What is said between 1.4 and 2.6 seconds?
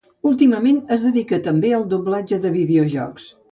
també al doblatge de